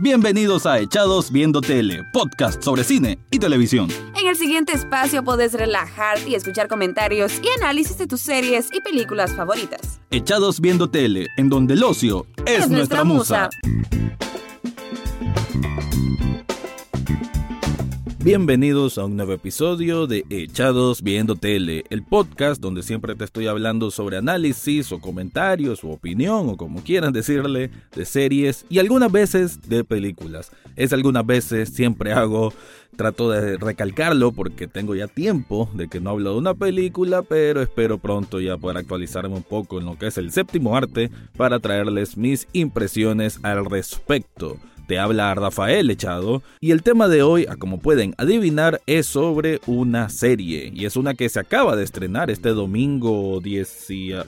Bienvenidos 0.00 0.66
a 0.66 0.80
Echados 0.80 1.30
Viendo 1.30 1.60
Tele, 1.60 2.02
podcast 2.12 2.60
sobre 2.64 2.82
cine 2.82 3.20
y 3.30 3.38
televisión. 3.38 3.88
En 4.20 4.26
el 4.26 4.36
siguiente 4.36 4.72
espacio 4.72 5.22
podés 5.22 5.52
relajarte 5.52 6.30
y 6.30 6.34
escuchar 6.34 6.66
comentarios 6.66 7.32
y 7.40 7.48
análisis 7.62 7.96
de 7.98 8.08
tus 8.08 8.20
series 8.20 8.68
y 8.72 8.80
películas 8.80 9.32
favoritas. 9.34 10.00
Echados 10.10 10.60
Viendo 10.60 10.90
Tele, 10.90 11.28
en 11.36 11.48
donde 11.48 11.74
el 11.74 11.84
ocio 11.84 12.26
es, 12.44 12.68
nuestra, 12.68 13.04
musa. 13.04 13.48
Bienvenidos 18.24 18.96
a 18.96 19.04
un 19.04 19.18
nuevo 19.18 19.34
episodio 19.34 20.06
de 20.06 20.24
Echados 20.30 21.02
Viendo 21.02 21.36
Tele, 21.36 21.84
el 21.90 22.02
podcast 22.02 22.58
donde 22.58 22.82
siempre 22.82 23.14
te 23.14 23.24
estoy 23.24 23.48
hablando 23.48 23.90
sobre 23.90 24.16
análisis 24.16 24.92
o 24.92 24.98
comentarios 24.98 25.84
o 25.84 25.90
opinión 25.90 26.48
o 26.48 26.56
como 26.56 26.82
quieran 26.82 27.12
decirle 27.12 27.70
de 27.94 28.04
series 28.06 28.64
y 28.70 28.78
algunas 28.78 29.12
veces 29.12 29.68
de 29.68 29.84
películas. 29.84 30.52
Es 30.74 30.94
algunas 30.94 31.26
veces, 31.26 31.68
siempre 31.68 32.14
hago, 32.14 32.54
trato 32.96 33.30
de 33.30 33.58
recalcarlo 33.58 34.32
porque 34.32 34.68
tengo 34.68 34.94
ya 34.94 35.06
tiempo 35.06 35.68
de 35.74 35.88
que 35.88 36.00
no 36.00 36.08
hablo 36.08 36.32
de 36.32 36.38
una 36.38 36.54
película, 36.54 37.20
pero 37.20 37.60
espero 37.60 37.98
pronto 37.98 38.40
ya 38.40 38.56
poder 38.56 38.78
actualizarme 38.78 39.34
un 39.36 39.42
poco 39.42 39.80
en 39.80 39.84
lo 39.84 39.98
que 39.98 40.06
es 40.06 40.16
el 40.16 40.32
séptimo 40.32 40.74
arte 40.74 41.10
para 41.36 41.60
traerles 41.60 42.16
mis 42.16 42.48
impresiones 42.54 43.38
al 43.42 43.66
respecto. 43.66 44.56
Te 44.86 44.98
habla 44.98 45.34
Rafael 45.34 45.90
Echado. 45.90 46.42
Y 46.60 46.72
el 46.72 46.82
tema 46.82 47.08
de 47.08 47.22
hoy, 47.22 47.46
a 47.48 47.56
como 47.56 47.78
pueden 47.78 48.14
adivinar, 48.18 48.80
es 48.86 49.06
sobre 49.06 49.60
una 49.66 50.08
serie. 50.08 50.70
Y 50.74 50.84
es 50.84 50.96
una 50.96 51.14
que 51.14 51.28
se 51.28 51.40
acaba 51.40 51.76
de 51.76 51.84
estrenar 51.84 52.30
este 52.30 52.50
domingo 52.50 53.40
10 53.42 53.84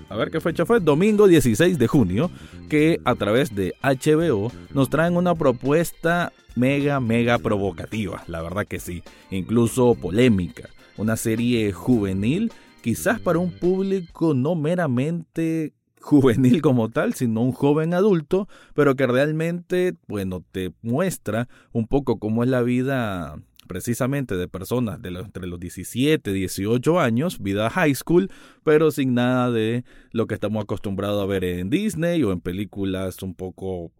a 0.09 0.17
ver 0.17 0.31
qué 0.31 0.41
fecha 0.41 0.67
fue, 0.67 0.81
domingo 0.81 1.27
16 1.27 1.79
de 1.79 1.87
junio, 1.87 2.31
que 2.69 3.01
a 3.05 3.15
través 3.15 3.55
de 3.55 3.75
HBO 3.83 4.53
nos 4.75 4.91
traen 4.91 5.17
una 5.17 5.35
propuesta 5.35 6.33
mega 6.55 7.01
mega 7.01 7.39
provocativa, 7.39 8.23
la 8.27 8.43
verdad 8.43 8.67
que 8.67 8.81
sí, 8.81 9.03
incluso 9.31 9.95
polémica, 9.95 10.69
una 10.97 11.17
serie 11.17 11.73
juvenil 11.73 12.51
quizás 12.83 13.21
para 13.21 13.39
un 13.39 13.51
público 13.51 14.33
no 14.33 14.55
meramente 14.55 15.73
juvenil 16.01 16.63
como 16.63 16.89
tal, 16.89 17.15
sino 17.15 17.43
un 17.43 17.53
joven 17.53 17.95
adulto, 17.95 18.49
pero 18.75 18.97
que 18.97 19.07
realmente, 19.07 19.95
bueno, 20.07 20.45
te 20.53 20.73
muestra 20.83 21.49
un 21.73 21.87
poco 21.87 22.19
cómo 22.19 22.45
es 22.45 22.51
la 22.51 22.63
vida 22.63 23.37
precisamente 23.67 24.37
de 24.37 24.49
personas 24.49 25.03
de 25.03 25.09
entre 25.09 25.47
los 25.47 25.59
17 25.61 26.31
y 26.31 26.35
18 26.35 27.01
años, 27.01 27.41
vida 27.41 27.69
high 27.71 27.95
school, 27.95 28.31
pero 28.63 28.91
sin 28.91 29.15
nada 29.15 29.51
de 29.51 29.85
lo 30.13 30.27
que 30.27 30.35
estamos 30.35 30.63
acostumbrados 30.63 31.23
a 31.23 31.27
ver 31.27 31.45
en 31.45 31.69
Disney 31.69 32.23
o 32.23 32.33
en 32.33 32.41
películas 32.41 33.23
un 33.23 33.35
poco 33.35 33.91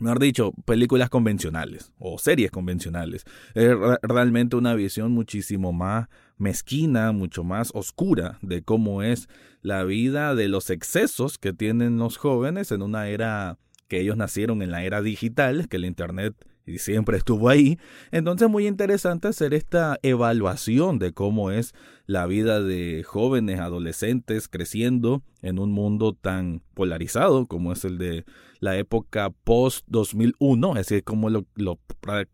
mejor 0.00 0.18
dicho, 0.18 0.52
películas 0.64 1.10
convencionales 1.10 1.92
o 1.98 2.18
series 2.18 2.50
convencionales. 2.50 3.24
Es 3.54 3.74
realmente 4.02 4.56
una 4.56 4.74
visión 4.74 5.12
muchísimo 5.12 5.72
más 5.72 6.08
mezquina, 6.36 7.12
mucho 7.12 7.44
más 7.44 7.70
oscura 7.74 8.38
de 8.42 8.62
cómo 8.62 9.02
es 9.02 9.28
la 9.62 9.84
vida 9.84 10.34
de 10.34 10.48
los 10.48 10.70
excesos 10.70 11.38
que 11.38 11.52
tienen 11.52 11.98
los 11.98 12.16
jóvenes 12.16 12.72
en 12.72 12.82
una 12.82 13.08
era 13.08 13.58
que 13.88 14.00
ellos 14.00 14.16
nacieron 14.16 14.62
en 14.62 14.70
la 14.70 14.84
era 14.84 15.02
digital, 15.02 15.68
que 15.68 15.76
el 15.76 15.84
Internet 15.84 16.34
y 16.64 16.78
siempre 16.78 17.16
estuvo 17.16 17.48
ahí. 17.48 17.78
Entonces 18.10 18.48
muy 18.48 18.66
interesante 18.66 19.28
hacer 19.28 19.54
esta 19.54 19.98
evaluación 20.02 20.98
de 20.98 21.12
cómo 21.12 21.50
es 21.50 21.74
la 22.06 22.26
vida 22.26 22.62
de 22.62 23.02
jóvenes, 23.04 23.60
adolescentes 23.60 24.48
creciendo 24.48 25.22
en 25.42 25.58
un 25.58 25.72
mundo 25.72 26.14
tan 26.14 26.62
polarizado 26.74 27.46
como 27.46 27.72
es 27.72 27.84
el 27.84 27.98
de 27.98 28.24
la 28.60 28.76
época 28.78 29.30
post 29.44 29.84
2001, 29.88 30.76
es 30.76 31.02
como 31.04 31.30
lo, 31.30 31.44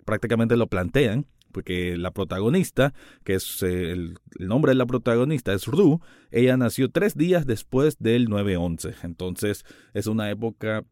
prácticamente 0.05 0.57
lo 0.57 0.67
plantean 0.67 1.27
porque 1.57 1.97
la 1.97 2.11
protagonista, 2.11 2.93
que 3.25 3.33
es 3.33 3.63
eh, 3.63 3.93
el, 3.93 4.19
nombre 4.39 4.73
de 4.73 4.77
la 4.77 4.85
protagonista 4.85 5.55
es 5.55 5.67
Ru, 5.67 6.03
ella 6.31 6.59
nació 6.59 6.91
tres 6.91 7.17
días 7.17 7.47
después 7.47 7.97
del 7.99 8.29
9-11. 8.29 8.97
Entonces 9.05 9.65
es 9.95 10.07
una 10.07 10.31
época 10.31 10.85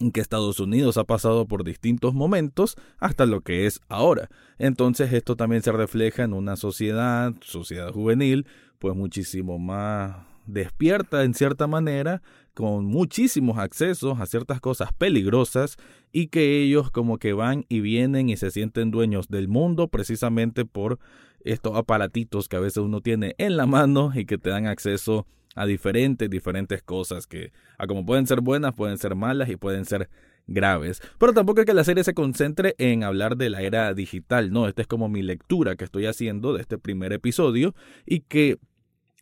en 0.00 0.10
que 0.10 0.20
Estados 0.20 0.58
Unidos 0.58 0.96
ha 0.96 1.04
pasado 1.04 1.46
por 1.46 1.62
distintos 1.62 2.12
momentos 2.12 2.74
hasta 2.98 3.24
lo 3.24 3.42
que 3.42 3.66
es 3.66 3.80
ahora. 3.88 4.28
Entonces 4.58 5.12
esto 5.12 5.36
también 5.36 5.62
se 5.62 5.70
refleja 5.70 6.24
en 6.24 6.32
una 6.32 6.56
sociedad, 6.56 7.32
sociedad 7.42 7.92
juvenil, 7.92 8.48
pues 8.80 8.96
muchísimo 8.96 9.60
más 9.60 10.26
despierta 10.52 11.24
en 11.24 11.34
cierta 11.34 11.66
manera, 11.66 12.22
con 12.54 12.84
muchísimos 12.84 13.58
accesos 13.58 14.20
a 14.20 14.26
ciertas 14.26 14.60
cosas 14.60 14.92
peligrosas 14.92 15.76
y 16.12 16.28
que 16.28 16.62
ellos 16.62 16.90
como 16.90 17.18
que 17.18 17.32
van 17.32 17.64
y 17.68 17.80
vienen 17.80 18.28
y 18.28 18.36
se 18.36 18.50
sienten 18.50 18.90
dueños 18.90 19.28
del 19.28 19.48
mundo 19.48 19.88
precisamente 19.88 20.64
por 20.64 20.98
estos 21.44 21.76
aparatitos 21.76 22.48
que 22.48 22.56
a 22.56 22.60
veces 22.60 22.78
uno 22.78 23.00
tiene 23.00 23.34
en 23.38 23.56
la 23.56 23.66
mano 23.66 24.12
y 24.14 24.26
que 24.26 24.38
te 24.38 24.50
dan 24.50 24.66
acceso 24.66 25.26
a 25.54 25.66
diferentes, 25.66 26.28
diferentes 26.28 26.82
cosas 26.82 27.26
que 27.26 27.52
a 27.78 27.86
como 27.86 28.04
pueden 28.04 28.26
ser 28.26 28.40
buenas, 28.40 28.74
pueden 28.74 28.98
ser 28.98 29.14
malas 29.14 29.48
y 29.48 29.56
pueden 29.56 29.84
ser 29.84 30.08
graves. 30.46 31.00
Pero 31.18 31.32
tampoco 31.32 31.60
es 31.60 31.66
que 31.66 31.74
la 31.74 31.84
serie 31.84 32.04
se 32.04 32.14
concentre 32.14 32.74
en 32.78 33.04
hablar 33.04 33.36
de 33.36 33.50
la 33.50 33.62
era 33.62 33.92
digital, 33.94 34.52
no, 34.52 34.68
esta 34.68 34.82
es 34.82 34.88
como 34.88 35.08
mi 35.08 35.22
lectura 35.22 35.76
que 35.76 35.84
estoy 35.84 36.06
haciendo 36.06 36.52
de 36.52 36.60
este 36.60 36.78
primer 36.78 37.12
episodio 37.12 37.74
y 38.04 38.20
que 38.20 38.58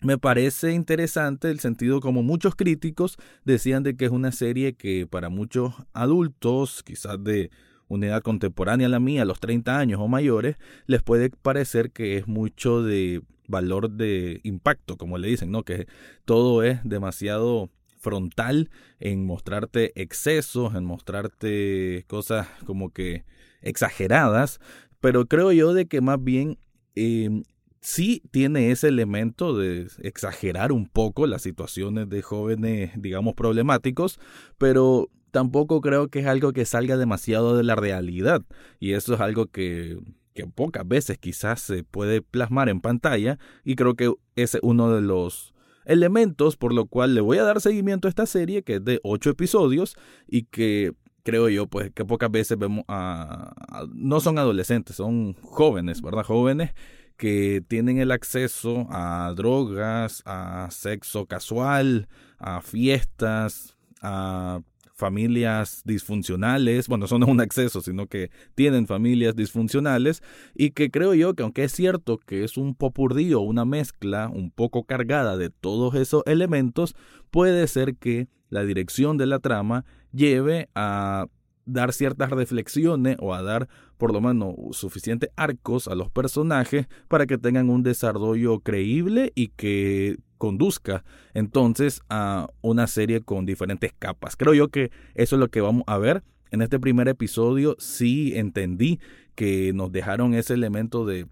me 0.00 0.18
parece 0.18 0.72
interesante 0.72 1.50
el 1.50 1.60
sentido 1.60 2.00
como 2.00 2.22
muchos 2.22 2.54
críticos 2.54 3.16
decían 3.44 3.82
de 3.82 3.96
que 3.96 4.04
es 4.04 4.10
una 4.10 4.32
serie 4.32 4.74
que 4.74 5.06
para 5.06 5.28
muchos 5.28 5.74
adultos, 5.92 6.82
quizás 6.84 7.22
de 7.22 7.50
una 7.88 8.06
edad 8.06 8.22
contemporánea 8.22 8.86
a 8.86 8.90
la 8.90 9.00
mía, 9.00 9.24
los 9.24 9.40
30 9.40 9.78
años 9.78 10.00
o 10.00 10.08
mayores, 10.08 10.56
les 10.86 11.02
puede 11.02 11.30
parecer 11.30 11.90
que 11.90 12.18
es 12.18 12.28
mucho 12.28 12.82
de 12.82 13.22
valor 13.48 13.90
de 13.90 14.40
impacto, 14.44 14.96
como 14.96 15.18
le 15.18 15.28
dicen, 15.28 15.50
¿no? 15.50 15.64
Que 15.64 15.86
todo 16.24 16.62
es 16.62 16.80
demasiado 16.84 17.70
frontal 17.98 18.70
en 19.00 19.26
mostrarte 19.26 20.00
excesos, 20.00 20.74
en 20.74 20.84
mostrarte 20.84 22.04
cosas 22.06 22.46
como 22.66 22.90
que 22.90 23.24
exageradas, 23.62 24.60
pero 25.00 25.26
creo 25.26 25.50
yo 25.50 25.72
de 25.72 25.86
que 25.86 26.00
más 26.00 26.22
bien 26.22 26.58
eh, 26.94 27.42
sí 27.80 28.22
tiene 28.30 28.70
ese 28.70 28.88
elemento 28.88 29.56
de 29.56 29.88
exagerar 30.02 30.72
un 30.72 30.88
poco 30.88 31.26
las 31.26 31.42
situaciones 31.42 32.08
de 32.08 32.22
jóvenes, 32.22 32.92
digamos, 32.96 33.34
problemáticos, 33.34 34.18
pero 34.58 35.08
tampoco 35.30 35.80
creo 35.80 36.08
que 36.08 36.20
es 36.20 36.26
algo 36.26 36.52
que 36.52 36.64
salga 36.64 36.96
demasiado 36.96 37.56
de 37.56 37.64
la 37.64 37.76
realidad. 37.76 38.42
Y 38.80 38.92
eso 38.92 39.14
es 39.14 39.20
algo 39.20 39.46
que, 39.46 39.98
que 40.34 40.46
pocas 40.46 40.86
veces 40.86 41.18
quizás 41.18 41.60
se 41.60 41.84
puede 41.84 42.22
plasmar 42.22 42.68
en 42.68 42.80
pantalla 42.80 43.38
y 43.64 43.74
creo 43.74 43.94
que 43.94 44.12
es 44.36 44.56
uno 44.62 44.94
de 44.94 45.00
los 45.00 45.52
elementos 45.84 46.56
por 46.56 46.72
lo 46.72 46.86
cual 46.86 47.14
le 47.14 47.20
voy 47.20 47.38
a 47.38 47.42
dar 47.42 47.60
seguimiento 47.60 48.06
a 48.06 48.10
esta 48.10 48.26
serie 48.26 48.62
que 48.62 48.76
es 48.76 48.84
de 48.84 49.00
ocho 49.02 49.30
episodios 49.30 49.96
y 50.28 50.42
que 50.42 50.92
creo 51.24 51.48
yo 51.48 51.66
pues 51.66 51.90
que 51.92 52.04
pocas 52.04 52.30
veces 52.30 52.58
vemos 52.58 52.84
a 52.88 53.54
no 53.94 54.20
son 54.20 54.38
adolescentes 54.38 54.96
son 54.96 55.32
jóvenes 55.40 56.02
verdad 56.02 56.24
jóvenes 56.24 56.72
que 57.18 57.62
tienen 57.66 57.98
el 57.98 58.12
acceso 58.12 58.86
a 58.90 59.34
drogas, 59.36 60.22
a 60.24 60.68
sexo 60.70 61.26
casual, 61.26 62.08
a 62.38 62.62
fiestas, 62.62 63.76
a 64.00 64.60
familias 64.94 65.82
disfuncionales, 65.84 66.88
bueno, 66.88 67.04
eso 67.04 67.18
no 67.18 67.26
es 67.26 67.32
un 67.32 67.40
acceso, 67.40 67.80
sino 67.80 68.06
que 68.06 68.30
tienen 68.54 68.86
familias 68.86 69.36
disfuncionales 69.36 70.22
y 70.54 70.70
que 70.70 70.90
creo 70.90 71.14
yo 71.14 71.34
que 71.34 71.42
aunque 71.44 71.64
es 71.64 71.72
cierto 71.72 72.18
que 72.18 72.42
es 72.42 72.56
un 72.56 72.74
popurdío, 72.74 73.40
una 73.40 73.64
mezcla 73.64 74.28
un 74.28 74.50
poco 74.50 74.84
cargada 74.84 75.36
de 75.36 75.50
todos 75.50 75.94
esos 75.94 76.22
elementos, 76.26 76.96
puede 77.30 77.68
ser 77.68 77.96
que 77.96 78.28
la 78.48 78.64
dirección 78.64 79.18
de 79.18 79.26
la 79.26 79.38
trama 79.38 79.84
lleve 80.12 80.68
a 80.74 81.26
dar 81.68 81.92
ciertas 81.92 82.30
reflexiones 82.30 83.16
o 83.20 83.34
a 83.34 83.42
dar 83.42 83.68
por 83.98 84.12
lo 84.12 84.20
menos 84.20 84.54
suficientes 84.72 85.30
arcos 85.36 85.86
a 85.86 85.94
los 85.94 86.10
personajes 86.10 86.86
para 87.08 87.26
que 87.26 87.38
tengan 87.38 87.68
un 87.68 87.82
desarrollo 87.82 88.60
creíble 88.60 89.32
y 89.34 89.48
que 89.48 90.18
conduzca 90.38 91.04
entonces 91.34 92.00
a 92.08 92.48
una 92.62 92.86
serie 92.86 93.20
con 93.20 93.44
diferentes 93.44 93.92
capas. 93.98 94.36
Creo 94.36 94.54
yo 94.54 94.68
que 94.68 94.90
eso 95.14 95.36
es 95.36 95.40
lo 95.40 95.48
que 95.48 95.60
vamos 95.60 95.84
a 95.86 95.98
ver 95.98 96.24
en 96.50 96.62
este 96.62 96.78
primer 96.78 97.08
episodio. 97.08 97.76
Sí 97.78 98.32
entendí 98.36 98.98
que 99.34 99.72
nos 99.74 99.92
dejaron 99.92 100.34
ese 100.34 100.54
elemento 100.54 101.04
de, 101.04 101.26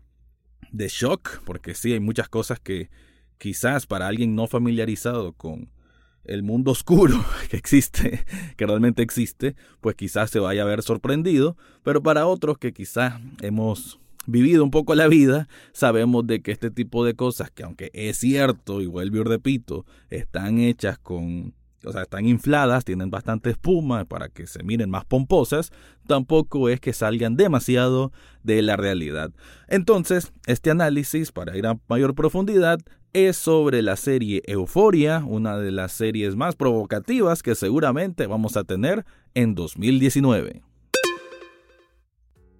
de 0.70 0.88
shock, 0.88 1.40
porque 1.44 1.74
sí 1.74 1.92
hay 1.92 2.00
muchas 2.00 2.28
cosas 2.28 2.60
que 2.60 2.90
quizás 3.38 3.86
para 3.86 4.06
alguien 4.06 4.34
no 4.34 4.46
familiarizado 4.46 5.32
con 5.32 5.70
el 6.26 6.42
mundo 6.42 6.72
oscuro 6.72 7.24
que 7.50 7.56
existe, 7.56 8.24
que 8.56 8.66
realmente 8.66 9.02
existe, 9.02 9.56
pues 9.80 9.96
quizás 9.96 10.30
se 10.30 10.38
vaya 10.38 10.62
a 10.62 10.66
ver 10.66 10.82
sorprendido, 10.82 11.56
pero 11.82 12.02
para 12.02 12.26
otros 12.26 12.58
que 12.58 12.72
quizás 12.72 13.20
hemos 13.40 13.98
vivido 14.26 14.64
un 14.64 14.70
poco 14.70 14.94
la 14.94 15.08
vida, 15.08 15.48
sabemos 15.72 16.26
de 16.26 16.42
que 16.42 16.52
este 16.52 16.70
tipo 16.70 17.04
de 17.04 17.14
cosas, 17.14 17.50
que 17.50 17.62
aunque 17.62 17.90
es 17.94 18.18
cierto, 18.18 18.80
y 18.80 18.86
vuelvo 18.86 19.18
y 19.18 19.22
repito, 19.22 19.86
están 20.10 20.58
hechas 20.58 20.98
con 20.98 21.54
o 21.86 21.92
sea, 21.92 22.02
están 22.02 22.26
infladas, 22.26 22.84
tienen 22.84 23.10
bastante 23.10 23.50
espuma 23.50 24.04
para 24.04 24.28
que 24.28 24.46
se 24.46 24.62
miren 24.64 24.90
más 24.90 25.04
pomposas, 25.04 25.70
tampoco 26.06 26.68
es 26.68 26.80
que 26.80 26.92
salgan 26.92 27.36
demasiado 27.36 28.12
de 28.42 28.60
la 28.62 28.76
realidad. 28.76 29.30
Entonces, 29.68 30.32
este 30.46 30.70
análisis, 30.70 31.30
para 31.30 31.56
ir 31.56 31.66
a 31.66 31.78
mayor 31.88 32.14
profundidad, 32.16 32.80
es 33.16 33.38
sobre 33.38 33.80
la 33.80 33.96
serie 33.96 34.42
Euforia, 34.44 35.24
una 35.26 35.56
de 35.56 35.72
las 35.72 35.92
series 35.92 36.36
más 36.36 36.54
provocativas 36.54 37.42
que 37.42 37.54
seguramente 37.54 38.26
vamos 38.26 38.58
a 38.58 38.64
tener 38.64 39.06
en 39.32 39.54
2019. 39.54 40.65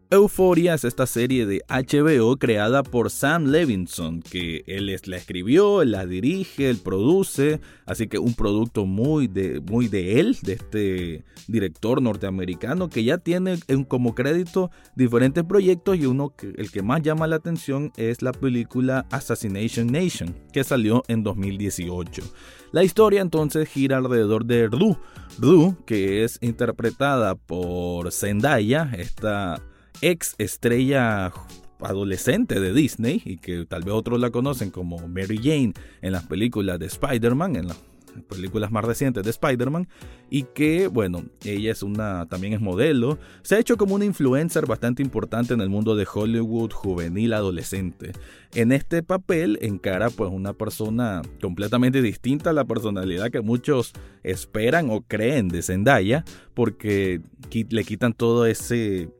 Euphoria 0.08 0.74
es 0.74 0.84
esta 0.84 1.04
serie 1.04 1.46
de 1.46 1.62
HBO 1.68 2.36
creada 2.36 2.84
por 2.84 3.10
Sam 3.10 3.46
Levinson, 3.46 4.22
que 4.22 4.62
él 4.68 4.86
la 4.86 5.16
escribió, 5.16 5.84
la 5.84 6.06
dirige, 6.06 6.70
él 6.70 6.78
produce, 6.78 7.60
así 7.86 8.06
que 8.06 8.20
un 8.20 8.34
producto 8.34 8.86
muy 8.86 9.26
de, 9.26 9.58
muy 9.58 9.88
de 9.88 10.20
él, 10.20 10.36
de 10.42 10.52
este 10.52 11.24
director 11.48 12.00
norteamericano, 12.00 12.88
que 12.88 13.02
ya 13.02 13.18
tiene 13.18 13.58
como 13.88 14.14
crédito 14.14 14.70
diferentes 14.94 15.42
proyectos 15.42 15.96
y 15.96 16.06
uno 16.06 16.30
que 16.36 16.52
el 16.56 16.70
que 16.70 16.82
más 16.82 17.02
llama 17.02 17.26
la 17.26 17.36
atención 17.36 17.92
es 17.96 18.22
la 18.22 18.30
película 18.30 19.06
Assassination 19.10 19.88
Nation, 19.88 20.36
que 20.52 20.62
salió 20.62 21.02
en 21.08 21.24
2018. 21.24 22.22
La 22.70 22.84
historia 22.84 23.22
entonces 23.22 23.68
gira 23.68 23.96
alrededor 23.96 24.44
de 24.44 24.68
Rue, 24.68 24.96
Rue, 25.40 25.74
que 25.84 26.22
es 26.22 26.38
interpretada 26.42 27.34
por 27.34 28.12
Zendaya, 28.12 28.92
esta 28.96 29.60
ex 30.00 30.34
estrella 30.38 31.32
adolescente 31.80 32.60
de 32.60 32.72
Disney 32.72 33.22
y 33.24 33.36
que 33.36 33.66
tal 33.66 33.82
vez 33.82 33.94
otros 33.94 34.20
la 34.20 34.30
conocen 34.30 34.70
como 34.70 35.06
Mary 35.08 35.38
Jane 35.38 35.74
en 36.00 36.12
las 36.12 36.24
películas 36.26 36.78
de 36.78 36.86
Spider-Man, 36.86 37.56
en 37.56 37.68
las 37.68 37.76
películas 38.22 38.70
más 38.70 38.84
recientes 38.84 39.24
de 39.24 39.30
Spider-Man 39.30 39.88
y 40.30 40.44
que 40.44 40.88
bueno, 40.88 41.24
ella 41.44 41.70
es 41.70 41.82
una 41.82 42.26
también 42.26 42.54
es 42.54 42.60
modelo, 42.60 43.18
se 43.42 43.56
ha 43.56 43.58
hecho 43.58 43.76
como 43.76 43.94
una 43.94 44.04
influencer 44.04 44.66
bastante 44.66 45.02
importante 45.02 45.54
en 45.54 45.60
el 45.60 45.68
mundo 45.68 45.94
de 45.96 46.06
Hollywood 46.12 46.72
juvenil 46.72 47.32
adolescente. 47.34 48.12
En 48.54 48.72
este 48.72 49.02
papel 49.02 49.58
encara 49.60 50.10
pues 50.10 50.30
una 50.32 50.52
persona 50.52 51.22
completamente 51.40 52.02
distinta 52.02 52.50
a 52.50 52.54
la 52.54 52.64
personalidad 52.64 53.30
que 53.30 53.42
muchos 53.42 53.92
esperan 54.22 54.88
o 54.90 55.02
creen 55.02 55.48
de 55.48 55.62
Zendaya 55.62 56.24
porque 56.54 57.20
le 57.52 57.84
quitan 57.84 58.12
todo 58.12 58.46
ese 58.46 59.10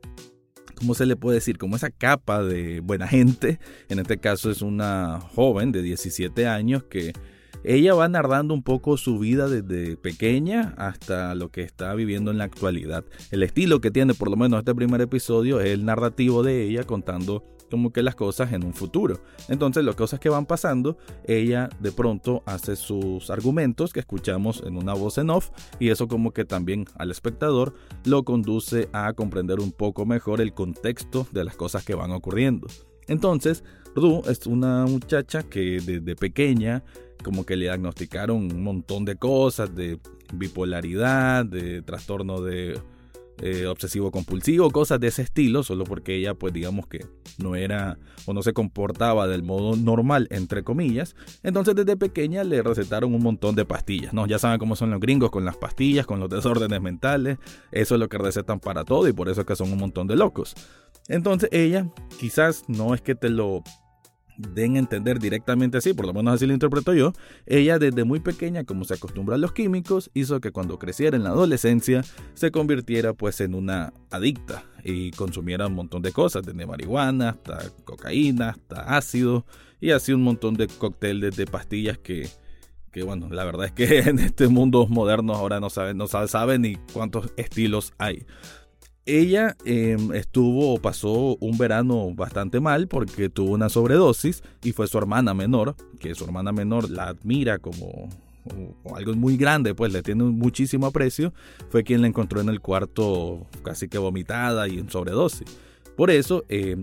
¿cómo 0.77 0.93
se 0.93 1.05
le 1.05 1.15
puede 1.15 1.35
decir? 1.35 1.57
Como 1.57 1.75
esa 1.75 1.89
capa 1.89 2.43
de 2.43 2.79
buena 2.79 3.07
gente. 3.07 3.59
En 3.89 3.99
este 3.99 4.17
caso 4.17 4.51
es 4.51 4.61
una 4.61 5.19
joven 5.19 5.71
de 5.71 5.81
17 5.81 6.47
años 6.47 6.83
que 6.83 7.13
ella 7.67 7.93
va 7.93 8.07
narrando 8.07 8.53
un 8.53 8.63
poco 8.63 8.95
su 8.95 9.19
vida 9.19 9.49
desde 9.49 9.97
pequeña 9.97 10.73
hasta 10.77 11.35
lo 11.35 11.49
que 11.49 11.63
está 11.63 11.93
viviendo 11.95 12.31
en 12.31 12.37
la 12.37 12.45
actualidad. 12.45 13.03
El 13.29 13.43
estilo 13.43 13.81
que 13.81 13.91
tiene 13.91 14.13
por 14.13 14.29
lo 14.29 14.37
menos 14.37 14.59
este 14.59 14.73
primer 14.73 15.01
episodio 15.01 15.59
es 15.59 15.71
el 15.71 15.83
narrativo 15.83 16.43
de 16.43 16.63
ella 16.63 16.85
contando 16.85 17.43
como 17.69 17.91
que 17.91 18.03
las 18.03 18.15
cosas 18.15 18.53
en 18.53 18.63
un 18.63 18.73
futuro. 18.73 19.19
Entonces 19.49 19.83
las 19.83 19.95
cosas 19.95 20.21
que 20.21 20.29
van 20.29 20.45
pasando, 20.45 20.97
ella 21.25 21.69
de 21.81 21.91
pronto 21.91 22.41
hace 22.45 22.77
sus 22.77 23.29
argumentos 23.29 23.91
que 23.91 23.99
escuchamos 23.99 24.63
en 24.65 24.77
una 24.77 24.93
voz 24.93 25.17
en 25.17 25.29
off 25.29 25.49
y 25.77 25.89
eso 25.89 26.07
como 26.07 26.31
que 26.31 26.45
también 26.45 26.85
al 26.95 27.11
espectador 27.11 27.73
lo 28.05 28.23
conduce 28.23 28.87
a 28.93 29.11
comprender 29.11 29.59
un 29.59 29.73
poco 29.73 30.05
mejor 30.05 30.39
el 30.39 30.53
contexto 30.53 31.27
de 31.33 31.43
las 31.43 31.57
cosas 31.57 31.83
que 31.83 31.95
van 31.95 32.11
ocurriendo. 32.11 32.67
Entonces, 33.07 33.63
Ru 33.95 34.21
es 34.27 34.45
una 34.47 34.85
muchacha 34.85 35.43
que 35.43 35.79
desde 35.81 36.15
pequeña 36.15 36.83
como 37.23 37.45
que 37.45 37.55
le 37.55 37.65
diagnosticaron 37.65 38.37
un 38.37 38.63
montón 38.63 39.05
de 39.05 39.15
cosas, 39.15 39.75
de 39.75 39.99
bipolaridad, 40.33 41.45
de 41.45 41.81
trastorno 41.81 42.41
de 42.41 42.79
eh, 43.39 43.67
obsesivo 43.67 44.09
compulsivo, 44.09 44.71
cosas 44.71 44.99
de 44.99 45.09
ese 45.09 45.21
estilo, 45.21 45.61
solo 45.61 45.83
porque 45.83 46.15
ella 46.15 46.33
pues 46.33 46.53
digamos 46.53 46.87
que 46.87 47.05
no 47.37 47.55
era 47.55 47.99
o 48.25 48.33
no 48.33 48.41
se 48.41 48.51
comportaba 48.51 49.27
del 49.27 49.43
modo 49.43 49.75
normal, 49.75 50.27
entre 50.31 50.63
comillas. 50.63 51.15
Entonces 51.43 51.75
desde 51.75 51.97
pequeña 51.97 52.43
le 52.43 52.63
recetaron 52.63 53.13
un 53.13 53.21
montón 53.21 53.53
de 53.53 53.63
pastillas, 53.63 54.11
¿no? 54.11 54.25
Ya 54.25 54.39
saben 54.39 54.57
cómo 54.57 54.75
son 54.75 54.89
los 54.89 54.99
gringos 54.99 55.29
con 55.29 55.45
las 55.45 55.55
pastillas, 55.55 56.07
con 56.07 56.19
los 56.19 56.29
desórdenes 56.31 56.81
mentales, 56.81 57.37
eso 57.71 57.93
es 57.93 57.99
lo 57.99 58.09
que 58.09 58.17
recetan 58.17 58.59
para 58.59 58.83
todo 58.83 59.07
y 59.07 59.13
por 59.13 59.29
eso 59.29 59.41
es 59.41 59.47
que 59.47 59.55
son 59.55 59.71
un 59.71 59.77
montón 59.77 60.07
de 60.07 60.15
locos. 60.15 60.55
Entonces 61.07 61.49
ella 61.51 61.87
quizás 62.19 62.63
no 62.67 62.95
es 62.95 63.01
que 63.01 63.13
te 63.13 63.29
lo 63.29 63.61
den 64.37 64.75
a 64.75 64.79
entender 64.79 65.19
directamente 65.19 65.77
así, 65.77 65.93
por 65.93 66.05
lo 66.05 66.13
menos 66.13 66.35
así 66.35 66.45
lo 66.45 66.53
interpreto 66.53 66.93
yo, 66.93 67.13
ella 67.45 67.79
desde 67.79 68.03
muy 68.03 68.19
pequeña, 68.19 68.63
como 68.63 68.85
se 68.85 68.93
acostumbra 68.93 69.35
a 69.35 69.37
los 69.37 69.51
químicos, 69.51 70.11
hizo 70.13 70.39
que 70.39 70.51
cuando 70.51 70.79
creciera 70.79 71.17
en 71.17 71.23
la 71.23 71.29
adolescencia 71.29 72.03
se 72.33 72.51
convirtiera 72.51 73.13
pues 73.13 73.41
en 73.41 73.55
una 73.55 73.93
adicta 74.11 74.63
y 74.83 75.11
consumiera 75.11 75.67
un 75.67 75.73
montón 75.73 76.01
de 76.01 76.11
cosas, 76.11 76.43
desde 76.43 76.65
marihuana 76.65 77.29
hasta 77.29 77.59
cocaína, 77.83 78.49
hasta 78.49 78.97
ácido 78.97 79.45
y 79.79 79.91
así 79.91 80.13
un 80.13 80.23
montón 80.23 80.55
de 80.55 80.67
cócteles 80.67 81.35
de 81.35 81.45
pastillas 81.45 81.97
que 81.97 82.27
que 82.97 83.03
bueno, 83.03 83.29
la 83.29 83.43
verdad 83.43 83.67
es 83.67 83.71
que 83.73 83.99
en 84.09 84.17
este 84.17 84.47
mundo 84.47 84.87
moderno 84.87 85.33
ahora 85.33 85.59
no 85.59 85.69
saben, 85.69 85.97
no 85.97 86.07
saben 86.07 86.61
ni 86.63 86.77
cuántos 86.93 87.31
estilos 87.37 87.93
hay. 87.99 88.25
Ella 89.07 89.55
em, 89.63 90.11
estuvo, 90.13 90.77
pasó 90.79 91.37
un 91.39 91.57
verano 91.57 92.13
bastante 92.13 92.59
mal 92.59 92.89
porque 92.89 93.29
tuvo 93.29 93.53
una 93.53 93.69
sobredosis 93.69 94.43
y 94.61 94.73
fue 94.73 94.87
su 94.87 94.97
hermana 94.97 95.33
menor, 95.33 95.75
que 95.97 96.13
su 96.13 96.25
hermana 96.25 96.51
menor 96.51 96.89
la 96.89 97.07
admira 97.07 97.57
como, 97.57 98.09
algo 98.93 99.13
muy 99.13 99.37
grande, 99.37 99.73
pues 99.73 99.93
le 99.93 100.03
tiene 100.03 100.25
muchísimo 100.25 100.87
aprecio, 100.87 101.33
fue 101.69 101.85
quien 101.85 102.01
la 102.01 102.07
encontró 102.07 102.41
en 102.41 102.49
el 102.49 102.59
cuarto 102.59 103.47
casi 103.63 103.87
que 103.87 103.97
vomitada 103.97 104.67
y 104.67 104.77
en 104.77 104.89
sobredosis. 104.89 105.47
Por 105.95 106.11
eso, 106.11 106.43
eh, 106.49 106.75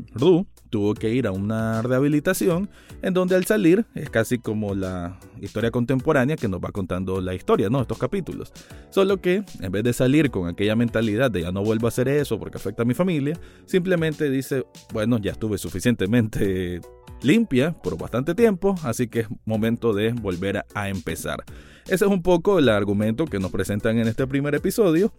tuvo 0.74 0.94
que 0.94 1.14
ir 1.14 1.28
a 1.28 1.30
una 1.30 1.82
rehabilitación 1.82 2.68
en 3.00 3.14
donde 3.14 3.36
al 3.36 3.44
salir 3.46 3.86
es 3.94 4.10
casi 4.10 4.40
como 4.40 4.74
la 4.74 5.20
historia 5.40 5.70
contemporánea 5.70 6.34
que 6.34 6.48
nos 6.48 6.60
va 6.60 6.72
contando 6.72 7.20
la 7.20 7.32
historia, 7.32 7.70
¿no? 7.70 7.80
Estos 7.80 7.96
capítulos. 7.96 8.52
Solo 8.90 9.20
que 9.20 9.44
en 9.60 9.70
vez 9.70 9.84
de 9.84 9.92
salir 9.92 10.32
con 10.32 10.48
aquella 10.48 10.74
mentalidad 10.74 11.30
de 11.30 11.42
ya 11.42 11.52
no 11.52 11.62
vuelvo 11.62 11.86
a 11.86 11.90
hacer 11.90 12.08
eso 12.08 12.40
porque 12.40 12.56
afecta 12.56 12.82
a 12.82 12.84
mi 12.84 12.92
familia, 12.92 13.38
simplemente 13.66 14.28
dice, 14.28 14.66
bueno, 14.92 15.18
ya 15.18 15.30
estuve 15.30 15.58
suficientemente 15.58 16.80
limpia 17.22 17.70
por 17.70 17.96
bastante 17.96 18.34
tiempo, 18.34 18.74
así 18.82 19.06
que 19.06 19.20
es 19.20 19.28
momento 19.44 19.92
de 19.92 20.10
volver 20.12 20.64
a 20.74 20.88
empezar. 20.88 21.44
Ese 21.84 22.04
es 22.04 22.10
un 22.10 22.20
poco 22.20 22.58
el 22.58 22.68
argumento 22.68 23.26
que 23.26 23.38
nos 23.38 23.52
presentan 23.52 23.98
en 23.98 24.08
este 24.08 24.26
primer 24.26 24.56
episodio. 24.56 25.12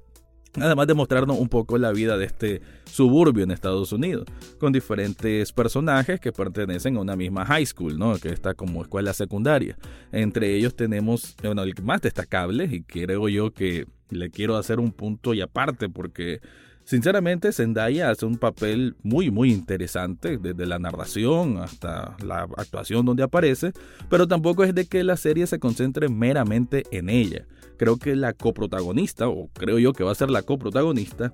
Además 0.59 0.87
de 0.87 0.93
mostrarnos 0.93 1.37
un 1.37 1.49
poco 1.49 1.77
la 1.77 1.91
vida 1.91 2.17
de 2.17 2.25
este 2.25 2.61
suburbio 2.85 3.43
en 3.43 3.51
Estados 3.51 3.91
Unidos, 3.91 4.25
con 4.57 4.71
diferentes 4.71 5.51
personajes 5.51 6.19
que 6.19 6.31
pertenecen 6.31 6.97
a 6.97 7.01
una 7.01 7.15
misma 7.15 7.45
high 7.45 7.65
school, 7.65 7.97
¿no? 7.97 8.17
que 8.17 8.29
está 8.29 8.53
como 8.53 8.81
escuela 8.81 9.13
secundaria. 9.13 9.77
Entre 10.11 10.55
ellos 10.55 10.75
tenemos, 10.75 11.35
bueno, 11.43 11.63
el 11.63 11.73
más 11.83 12.01
destacable, 12.01 12.65
y 12.65 12.83
creo 12.83 13.27
yo 13.27 13.51
que 13.51 13.85
le 14.09 14.29
quiero 14.29 14.55
hacer 14.55 14.79
un 14.79 14.91
punto 14.91 15.33
y 15.33 15.41
aparte, 15.41 15.89
porque 15.89 16.39
Sinceramente, 16.85 17.51
Zendaya 17.51 18.11
hace 18.11 18.27
un 18.27 18.37
papel 18.37 18.95
muy, 19.01 19.31
muy 19.31 19.51
interesante, 19.51 20.37
desde 20.37 20.67
la 20.67 20.77
narración 20.77 21.57
hasta 21.57 22.15
la 22.23 22.43
actuación 22.57 23.03
donde 23.07 23.23
aparece, 23.23 23.73
pero 24.07 24.27
tampoco 24.27 24.63
es 24.63 24.75
de 24.75 24.85
que 24.85 25.03
la 25.03 25.17
serie 25.17 25.47
se 25.47 25.57
concentre 25.57 26.09
meramente 26.09 26.83
en 26.91 27.09
ella. 27.09 27.47
Creo 27.77 27.97
que 27.97 28.15
la 28.15 28.33
coprotagonista, 28.33 29.27
o 29.27 29.49
creo 29.53 29.79
yo 29.79 29.93
que 29.93 30.03
va 30.03 30.11
a 30.11 30.15
ser 30.15 30.29
la 30.29 30.43
coprotagonista, 30.43 31.33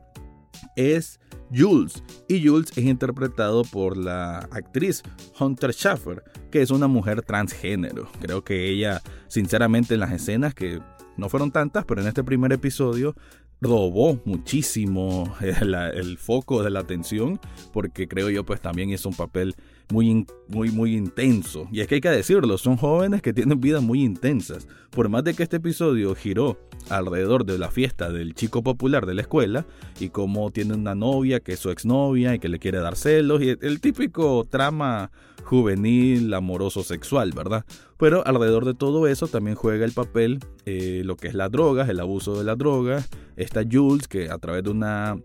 es 0.75 1.19
Jules. 1.53 2.03
Y 2.27 2.45
Jules 2.45 2.71
es 2.75 2.85
interpretado 2.85 3.63
por 3.63 3.97
la 3.97 4.39
actriz 4.51 5.03
Hunter 5.39 5.73
Schaffer, 5.73 6.23
que 6.49 6.61
es 6.61 6.71
una 6.71 6.87
mujer 6.87 7.21
transgénero. 7.21 8.07
Creo 8.19 8.43
que 8.43 8.69
ella, 8.69 9.01
sinceramente, 9.27 9.95
en 9.95 9.99
las 9.99 10.11
escenas 10.11 10.53
que 10.53 10.79
no 11.17 11.29
fueron 11.29 11.51
tantas, 11.51 11.85
pero 11.85 12.01
en 12.01 12.07
este 12.07 12.23
primer 12.23 12.53
episodio 12.53 13.15
robó 13.61 14.19
muchísimo 14.25 15.35
el, 15.41 16.17
foco 16.17 16.63
de 16.63 16.71
la 16.71 16.79
atención 16.79 17.39
porque 17.71 18.07
creo 18.07 18.29
yo 18.29 18.43
pues 18.43 18.59
también 18.59 18.89
es 18.89 19.05
un 19.05 19.13
papel 19.13 19.55
muy, 19.91 20.25
muy, 20.47 20.71
muy 20.71 20.95
intenso. 20.95 21.67
Y 21.71 21.81
es 21.81 21.87
que 21.87 21.95
hay 21.95 22.01
que 22.01 22.09
decirlo, 22.09 22.57
son 22.57 22.77
jóvenes 22.77 23.21
que 23.21 23.33
tienen 23.33 23.59
vidas 23.59 23.83
muy 23.83 24.03
intensas. 24.03 24.67
Por 24.89 25.09
más 25.09 25.23
de 25.23 25.33
que 25.33 25.43
este 25.43 25.57
episodio 25.57 26.15
giró 26.15 26.57
alrededor 26.89 27.45
de 27.45 27.57
la 27.57 27.69
fiesta 27.69 28.11
del 28.11 28.33
chico 28.33 28.63
popular 28.63 29.05
de 29.05 29.13
la 29.13 29.21
escuela 29.21 29.65
y 29.99 30.09
cómo 30.09 30.51
tiene 30.51 30.73
una 30.73 30.95
novia 30.95 31.39
que 31.39 31.53
es 31.53 31.59
su 31.59 31.69
exnovia 31.69 32.35
y 32.35 32.39
que 32.39 32.49
le 32.49 32.59
quiere 32.59 32.79
dar 32.79 32.95
celos 32.95 33.41
y 33.41 33.49
el 33.49 33.79
típico 33.79 34.45
trama 34.49 35.11
juvenil, 35.43 36.33
amoroso, 36.33 36.83
sexual, 36.83 37.31
¿verdad? 37.35 37.65
Pero 37.97 38.25
alrededor 38.25 38.65
de 38.65 38.73
todo 38.73 39.07
eso 39.07 39.27
también 39.27 39.55
juega 39.55 39.85
el 39.85 39.91
papel 39.91 40.39
eh, 40.65 41.01
lo 41.05 41.17
que 41.17 41.27
es 41.27 41.33
la 41.33 41.49
droga, 41.49 41.85
el 41.89 41.99
abuso 41.99 42.37
de 42.37 42.43
la 42.43 42.55
droga. 42.55 43.03
Está 43.35 43.63
Jules 43.69 44.07
que 44.07 44.29
a 44.29 44.37
través 44.37 44.63
de 44.63 44.69
una 44.69 45.17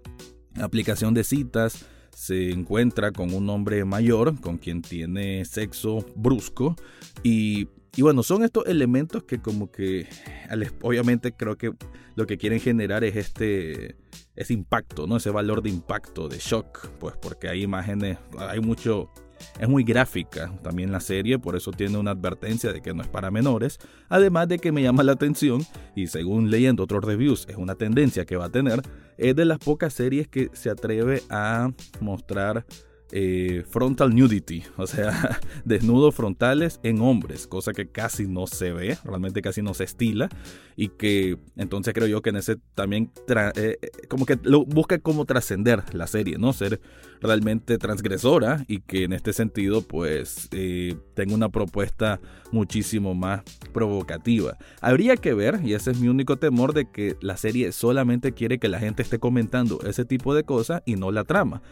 aplicación 0.61 1.14
de 1.14 1.25
citas 1.25 1.87
se 2.16 2.50
encuentra 2.50 3.12
con 3.12 3.35
un 3.35 3.50
hombre 3.50 3.85
mayor 3.85 4.40
con 4.40 4.56
quien 4.56 4.80
tiene 4.80 5.44
sexo 5.44 6.02
brusco 6.16 6.75
y 7.23 7.68
y 7.94 8.02
bueno, 8.02 8.23
son 8.23 8.44
estos 8.44 8.66
elementos 8.66 9.23
que 9.25 9.40
como 9.40 9.70
que 9.70 10.06
obviamente 10.82 11.32
creo 11.32 11.56
que 11.56 11.73
lo 12.14 12.26
que 12.26 12.37
quieren 12.37 12.61
generar 12.61 13.04
es 13.04 13.16
este 13.16 13.96
ese 14.35 14.52
impacto, 14.52 15.06
¿no? 15.06 15.16
Ese 15.16 15.30
valor 15.30 15.62
de 15.62 15.70
impacto, 15.70 16.28
de 16.28 16.37
shock, 16.38 16.88
pues 17.00 17.16
porque 17.16 17.49
hay 17.49 17.62
imágenes, 17.62 18.18
hay 18.38 18.61
mucho 18.61 19.11
es 19.59 19.69
muy 19.69 19.85
gráfica 19.85 20.52
también 20.62 20.93
la 20.93 21.00
serie, 21.00 21.38
por 21.38 21.57
eso 21.57 21.71
tiene 21.71 21.99
una 21.99 22.12
advertencia 22.12 22.73
de 22.73 22.81
que 22.81 22.95
no 22.95 23.02
es 23.02 23.09
para 23.09 23.31
menores, 23.31 23.78
además 24.09 24.49
de 24.49 24.59
que 24.59 24.73
me 24.73 24.83
llama 24.83 25.02
la 25.02 25.12
atención 25.12 25.62
y 25.95 26.07
según 26.09 26.50
leyendo 26.50 26.85
otros 26.85 27.05
reviews 27.05 27.47
es 27.49 27.57
una 27.57 27.75
tendencia 27.75 28.25
que 28.25 28.37
va 28.37 28.47
a 28.47 28.50
tener, 28.50 28.83
es 29.16 29.35
de 29.35 29.45
las 29.45 29.59
pocas 29.59 29.95
series 29.95 30.28
que 30.28 30.50
se 30.52 30.71
atreve 30.71 31.23
a 31.31 31.71
mostrar 32.00 32.64
eh, 33.12 33.62
frontal 33.69 34.16
nudity, 34.16 34.64
o 34.76 34.87
sea, 34.87 35.38
desnudos 35.64 36.12
frontales 36.14 36.81
en 36.83 37.00
hombres, 37.00 37.47
cosa 37.47 37.73
que 37.73 37.88
casi 37.88 38.26
no 38.26 38.49
se 38.49 38.73
ve, 38.73 38.99
realmente 39.05 39.43
casi 39.43 39.62
no 39.62 39.75
se 39.75 39.85
estila, 39.85 40.28
y 40.75 40.88
que 40.88 41.38
entonces 41.55 41.95
creo 41.95 42.09
yo 42.09 42.21
que 42.21 42.31
en 42.31 42.37
ese 42.37 42.57
también 42.75 43.12
eh, 43.28 43.78
eh, 43.81 43.90
como 44.09 44.26
que 44.26 44.38
lo, 44.43 44.64
busca 44.64 44.99
como 44.99 45.25
trascender 45.25 45.85
la 45.95 46.09
serie, 46.09 46.37
¿no? 46.37 46.52
Ser 46.52 46.81
realmente 47.20 47.78
transgresora 47.78 48.64
y 48.68 48.80
que 48.80 49.04
en 49.04 49.12
este 49.12 49.32
sentido 49.32 49.82
pues 49.82 50.49
eh, 50.52 50.96
tenga 51.14 51.35
una 51.35 51.49
propuesta 51.49 52.20
muchísimo 52.52 53.14
más 53.14 53.42
provocativa. 53.73 54.56
Habría 54.80 55.16
que 55.16 55.35
ver, 55.35 55.61
y 55.64 55.75
ese 55.75 55.90
es 55.90 56.00
mi 56.00 56.08
único 56.08 56.37
temor, 56.37 56.73
de 56.73 56.90
que 56.90 57.16
la 57.20 57.37
serie 57.37 57.73
solamente 57.73 58.32
quiere 58.32 58.58
que 58.58 58.68
la 58.68 58.78
gente 58.78 59.02
esté 59.02 59.18
comentando 59.18 59.80
ese 59.87 60.04
tipo 60.04 60.35
de 60.35 60.44
cosas 60.44 60.82
y 60.87 60.96
no 60.96 61.11
la 61.11 61.25
trama. 61.25 61.62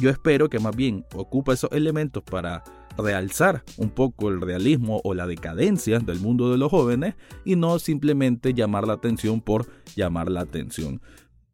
Yo 0.00 0.10
espero 0.10 0.48
que 0.48 0.58
más 0.58 0.76
bien 0.76 1.04
ocupa 1.14 1.54
esos 1.54 1.72
elementos 1.72 2.22
para 2.22 2.62
realzar 2.98 3.62
un 3.76 3.90
poco 3.90 4.28
el 4.28 4.40
realismo 4.40 5.00
o 5.04 5.14
la 5.14 5.26
decadencia 5.26 6.00
del 6.00 6.18
mundo 6.18 6.50
de 6.50 6.58
los 6.58 6.70
jóvenes 6.70 7.14
y 7.44 7.56
no 7.56 7.78
simplemente 7.78 8.54
llamar 8.54 8.86
la 8.86 8.94
atención 8.94 9.40
por 9.40 9.66
llamar 9.94 10.30
la 10.30 10.40
atención. 10.40 11.00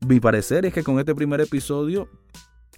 Mi 0.06 0.20
parecer 0.20 0.66
es 0.66 0.72
que 0.72 0.82
con 0.82 0.98
este 0.98 1.14
primer 1.14 1.40
episodio 1.40 2.08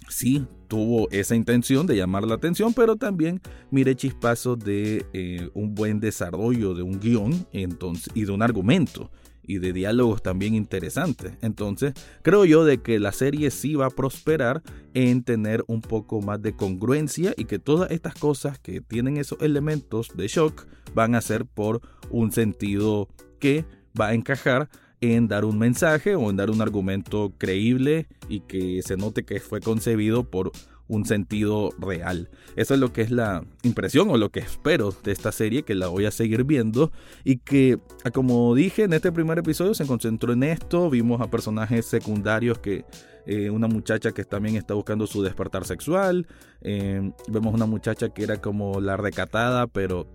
sí 0.09 0.45
tuvo 0.67 1.09
esa 1.11 1.35
intención 1.35 1.87
de 1.87 1.95
llamar 1.95 2.23
la 2.23 2.35
atención, 2.35 2.73
pero 2.73 2.95
también 2.95 3.41
mire 3.71 3.95
chispazos 3.95 4.59
de 4.59 5.05
eh, 5.13 5.49
un 5.53 5.75
buen 5.75 5.99
desarrollo 5.99 6.73
de 6.73 6.83
un 6.83 6.99
guion 6.99 7.47
entonces, 7.53 8.11
y 8.13 8.25
de 8.25 8.31
un 8.31 8.41
argumento 8.41 9.09
y 9.47 9.59
de 9.59 9.73
diálogos 9.73 10.21
también 10.21 10.53
interesantes. 10.53 11.33
Entonces, 11.41 11.93
creo 12.21 12.45
yo 12.45 12.65
de 12.65 12.79
que 12.79 12.99
la 12.99 13.13
serie 13.13 13.49
sí 13.49 13.75
va 13.75 13.87
a 13.87 13.89
prosperar 13.89 14.61
en 14.93 15.23
tener 15.23 15.63
un 15.67 15.81
poco 15.81 16.21
más 16.21 16.41
de 16.41 16.53
congruencia 16.53 17.33
y 17.37 17.45
que 17.45 17.57
todas 17.57 17.89
estas 17.91 18.13
cosas 18.13 18.59
que 18.59 18.81
tienen 18.81 19.17
esos 19.17 19.41
elementos 19.41 20.11
de 20.15 20.27
shock 20.27 20.67
van 20.93 21.15
a 21.15 21.21
ser 21.21 21.45
por 21.45 21.81
un 22.09 22.31
sentido 22.31 23.07
que 23.39 23.65
va 23.99 24.07
a 24.07 24.13
encajar 24.13 24.69
en 25.01 25.27
dar 25.27 25.45
un 25.45 25.59
mensaje 25.59 26.15
o 26.15 26.29
en 26.29 26.37
dar 26.37 26.49
un 26.49 26.61
argumento 26.61 27.33
creíble 27.37 28.07
y 28.29 28.41
que 28.41 28.81
se 28.83 28.97
note 28.97 29.23
que 29.23 29.39
fue 29.39 29.61
concebido 29.61 30.23
por 30.23 30.51
un 30.87 31.05
sentido 31.05 31.71
real. 31.79 32.29
Eso 32.55 32.73
es 32.73 32.79
lo 32.79 32.93
que 32.93 33.01
es 33.01 33.11
la 33.11 33.43
impresión 33.63 34.09
o 34.09 34.17
lo 34.17 34.29
que 34.29 34.39
espero 34.39 34.93
de 35.03 35.11
esta 35.11 35.31
serie, 35.31 35.63
que 35.63 35.75
la 35.75 35.87
voy 35.87 36.05
a 36.05 36.11
seguir 36.11 36.43
viendo 36.43 36.91
y 37.23 37.37
que, 37.37 37.79
ah, 38.03 38.11
como 38.11 38.55
dije 38.55 38.83
en 38.83 38.93
este 38.93 39.11
primer 39.11 39.37
episodio, 39.37 39.73
se 39.73 39.85
concentró 39.85 40.33
en 40.33 40.43
esto, 40.43 40.89
vimos 40.89 41.21
a 41.21 41.29
personajes 41.29 41.85
secundarios 41.85 42.59
que... 42.59 42.85
Eh, 43.29 43.49
una 43.49 43.67
muchacha 43.67 44.13
que 44.13 44.23
también 44.23 44.55
está 44.55 44.73
buscando 44.73 45.05
su 45.05 45.21
despertar 45.21 45.65
sexual, 45.65 46.27
eh, 46.61 47.11
vemos 47.27 47.53
una 47.53 47.65
muchacha 47.65 48.07
que 48.07 48.23
era 48.23 48.39
como 48.39 48.79
la 48.79 48.95
recatada, 48.95 49.67
pero 49.67 50.07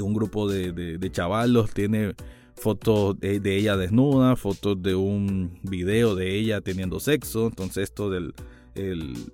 un 0.00 0.14
grupo 0.14 0.48
de, 0.48 0.70
de 0.72 1.10
chavalos 1.10 1.74
tiene 1.74 2.14
fotos 2.56 3.18
de, 3.20 3.56
ella 3.56 3.76
desnuda, 3.76 4.36
fotos 4.36 4.82
de 4.82 4.94
un 4.94 5.58
video 5.62 6.14
de 6.14 6.36
ella 6.36 6.60
teniendo 6.60 7.00
sexo. 7.00 7.46
Entonces 7.46 7.84
esto 7.84 8.10
del 8.10 8.34
el 8.74 9.32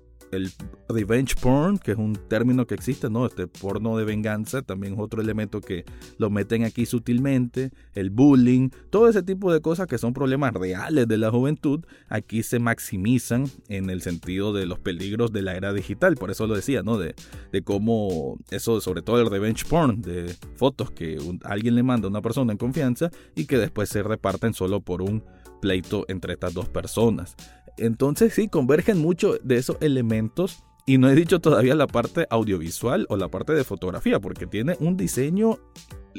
revenge 0.89 1.35
porn, 1.41 1.77
que 1.77 1.91
es 1.91 1.97
un 1.97 2.15
término 2.27 2.65
que 2.65 2.75
existe, 2.75 3.09
¿no? 3.09 3.25
Este 3.25 3.47
porno 3.47 3.97
de 3.97 4.05
venganza, 4.05 4.61
también 4.61 4.93
es 4.93 4.99
otro 4.99 5.21
elemento 5.21 5.61
que 5.61 5.85
lo 6.17 6.29
meten 6.29 6.63
aquí 6.63 6.85
sutilmente, 6.85 7.71
el 7.93 8.09
bullying, 8.09 8.69
todo 8.89 9.09
ese 9.09 9.23
tipo 9.23 9.51
de 9.51 9.61
cosas 9.61 9.87
que 9.87 9.97
son 9.97 10.13
problemas 10.13 10.53
reales 10.53 11.07
de 11.07 11.17
la 11.17 11.31
juventud, 11.31 11.85
aquí 12.09 12.43
se 12.43 12.59
maximizan 12.59 13.45
en 13.69 13.89
el 13.89 14.01
sentido 14.01 14.53
de 14.53 14.65
los 14.65 14.79
peligros 14.79 15.31
de 15.31 15.41
la 15.41 15.55
era 15.55 15.73
digital, 15.73 16.15
por 16.15 16.31
eso 16.31 16.47
lo 16.47 16.55
decía, 16.55 16.83
¿no? 16.83 16.97
De, 16.97 17.15
de 17.51 17.61
cómo 17.61 18.37
eso, 18.51 18.81
sobre 18.81 19.01
todo 19.01 19.21
el 19.21 19.29
revenge 19.29 19.65
porn, 19.65 20.01
de 20.01 20.35
fotos 20.55 20.91
que 20.91 21.17
alguien 21.43 21.75
le 21.75 21.83
manda 21.83 22.07
a 22.07 22.09
una 22.09 22.21
persona 22.21 22.51
en 22.51 22.57
confianza 22.57 23.09
y 23.35 23.45
que 23.45 23.57
después 23.57 23.89
se 23.89 24.03
reparten 24.03 24.53
solo 24.53 24.81
por 24.81 25.01
un 25.01 25.23
pleito 25.61 26.03
entre 26.09 26.33
estas 26.33 26.53
dos 26.53 26.67
personas. 26.67 27.37
Entonces 27.77 28.33
sí, 28.33 28.47
convergen 28.47 28.99
mucho 28.99 29.37
de 29.43 29.57
esos 29.57 29.77
elementos. 29.81 30.63
Y 30.85 30.97
no 30.97 31.09
he 31.09 31.15
dicho 31.15 31.39
todavía 31.39 31.75
la 31.75 31.87
parte 31.87 32.27
audiovisual 32.29 33.05
o 33.09 33.15
la 33.15 33.29
parte 33.29 33.53
de 33.53 33.63
fotografía, 33.63 34.19
porque 34.19 34.47
tiene 34.47 34.75
un 34.81 34.97
diseño, 34.97 35.57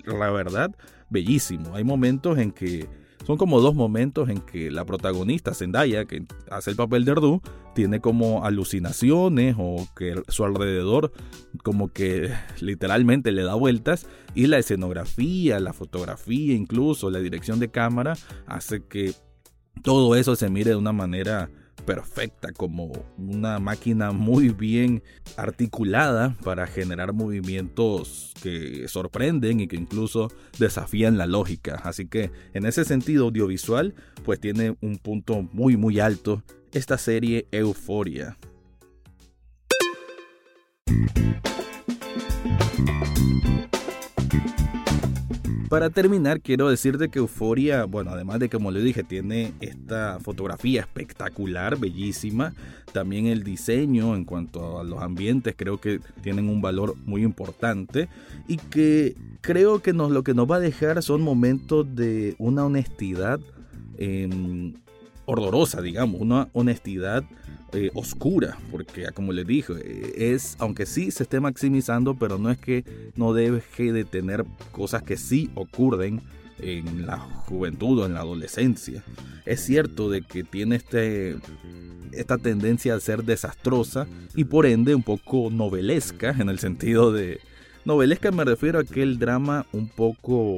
la 0.07 0.31
verdad, 0.31 0.75
bellísimo. 1.11 1.75
Hay 1.75 1.85
momentos 1.85 2.39
en 2.39 2.51
que 2.51 2.89
son 3.27 3.39
como 3.39 3.61
dos 3.61 3.75
momentos 3.75 4.29
en 4.29 4.41
que 4.41 4.71
la 4.71 4.85
protagonista, 4.85 5.55
Zendaya, 5.55 6.05
que 6.05 6.27
hace 6.51 6.71
el 6.71 6.77
papel 6.77 7.05
de 7.05 7.13
Erdu, 7.13 7.41
tiene 7.75 8.01
como 8.01 8.45
alucinaciones 8.45 9.57
o 9.59 9.89
que 9.97 10.23
su 10.29 10.45
alrededor 10.45 11.13
como 11.63 11.89
que 11.89 12.31
literalmente 12.61 13.33
le 13.33 13.43
da 13.43 13.55
vueltas 13.55 14.07
y 14.35 14.47
la 14.47 14.59
escenografía, 14.59 15.59
la 15.59 15.73
fotografía, 15.73 16.55
incluso 16.55 17.11
la 17.11 17.21
dirección 17.21 17.61
de 17.61 17.71
cámara 17.71 18.15
hace 18.47 18.85
que 18.85 19.15
todo 19.85 20.17
eso 20.17 20.35
se 20.35 20.49
mire 20.49 20.71
de 20.71 20.77
una 20.77 20.93
manera 20.93 21.51
perfecta, 21.85 22.53
como 22.53 22.91
una 23.19 23.59
máquina 23.59 24.13
muy 24.13 24.49
bien 24.49 25.03
articulada 25.37 26.35
para 26.43 26.67
generar 26.67 27.13
movimientos 27.13 28.33
que 28.43 28.89
sorprenden 28.89 29.61
y 29.61 29.69
que 29.69 29.77
incluso 29.77 30.33
desafían 30.59 31.19
la 31.19 31.27
lógica. 31.27 31.83
Así 31.85 32.07
que 32.07 32.31
en 32.55 32.65
ese 32.65 32.87
sentido 32.87 33.27
audiovisual, 33.27 33.95
pues 34.25 34.41
tiene 34.41 34.75
un 34.81 34.97
punto 34.97 35.43
muy 35.53 35.77
muy 35.77 36.01
alto 36.01 36.43
esta 36.73 36.97
serie 36.97 37.47
Euforia. 37.53 38.39
Para 45.75 45.91
terminar, 45.91 46.41
quiero 46.41 46.71
decirte 46.71 47.09
que 47.09 47.19
Euforia, 47.19 47.85
bueno, 47.85 48.13
además 48.13 48.39
de 48.39 48.49
como 48.49 48.71
le 48.71 48.81
dije, 48.81 49.03
tiene 49.03 49.55
esta 49.59 50.21
fotografía 50.21 50.83
espectacular, 50.83 51.77
bellísima. 51.77 52.55
También 52.93 53.27
el 53.27 53.43
diseño 53.43 54.15
en 54.15 54.25
cuanto 54.25 54.79
a 54.79 54.85
los 54.85 55.03
ambientes 55.03 55.57
creo 55.59 55.81
que 55.81 55.99
tienen 56.23 56.49
un 56.49 56.63
valor 56.63 56.95
muy 57.05 57.25
importante 57.25 58.09
y 58.47 58.59
que 58.59 59.17
creo 59.41 59.81
que 59.81 59.93
nos, 59.93 60.13
lo 60.13 60.23
que 60.23 60.33
nos 60.33 60.49
va 60.49 60.57
a 60.57 60.61
dejar 60.61 61.03
son 61.03 61.23
momentos 61.23 61.93
de 61.97 62.37
una 62.39 62.65
honestidad 62.65 63.41
eh, 63.99 64.75
ordorosa, 65.27 65.81
digamos, 65.81 66.21
una 66.21 66.49
honestidad 66.53 67.25
eh, 67.73 67.91
oscura, 67.95 68.57
porque 68.71 69.07
como 69.15 69.33
les 69.33 69.47
dije, 69.47 69.73
es, 70.33 70.57
aunque 70.59 70.87
sí 70.87 71.11
se 71.11 71.25
esté 71.25 71.41
maximizando, 71.41 72.15
pero 72.15 72.39
no 72.39 72.51
es 72.51 72.59
que 72.59 72.85
no 73.17 73.33
deje 73.33 73.93
de 73.93 74.05
tener 74.05 74.45
cosas 74.71 75.03
que 75.03 75.17
sí 75.17 75.51
ocurren 75.55 76.23
en 76.59 77.07
la 77.07 77.19
juventud 77.19 78.01
o 78.01 78.07
en 78.07 78.15
la 78.15 78.21
adolescencia. 78.21 79.03
Es 79.45 79.61
cierto 79.61 80.09
de 80.09 80.23
que 80.23 80.45
tiene 80.45 80.77
este, 80.77 81.37
esta 82.13 82.39
tendencia 82.39 82.95
a 82.95 83.01
ser 83.01 83.25
desastrosa 83.25 84.07
y 84.35 84.45
por 84.45 84.67
ende 84.67 84.95
un 84.95 85.03
poco 85.03 85.51
novelesca, 85.51 86.31
en 86.31 86.49
el 86.49 86.59
sentido 86.59 87.13
de... 87.13 87.41
Novelesca 87.85 88.31
me 88.31 88.45
refiero 88.45 88.79
a 88.79 88.83
aquel 88.83 89.19
drama 89.19 89.67
un 89.73 89.89
poco 89.89 90.57